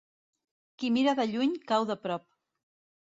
Qui 0.83 0.89
mira 0.95 1.15
de 1.21 1.27
lluny, 1.33 1.53
cau 1.73 1.89
de 1.91 1.99
prop. 2.07 2.27